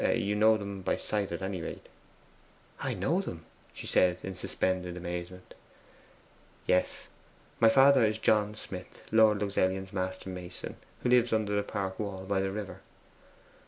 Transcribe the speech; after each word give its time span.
You 0.15 0.33
know 0.33 0.57
them 0.57 0.81
by 0.81 0.95
sight 0.97 1.31
at 1.31 1.43
any 1.43 1.61
rate.' 1.61 1.87
'I 2.79 2.95
know 2.95 3.21
them!' 3.21 3.45
she 3.71 3.85
said 3.85 4.17
in 4.23 4.35
suspended 4.35 4.97
amazement. 4.97 5.53
'Yes. 6.65 7.05
My 7.59 7.69
father 7.69 8.03
is 8.03 8.17
John 8.17 8.55
Smith, 8.55 9.03
Lord 9.11 9.37
Luxellian's 9.43 9.93
master 9.93 10.29
mason, 10.31 10.77
who 11.03 11.09
lives 11.09 11.31
under 11.31 11.55
the 11.55 11.61
park 11.61 11.99
wall 11.99 12.25
by 12.27 12.41
the 12.41 12.51
river. 12.51 12.81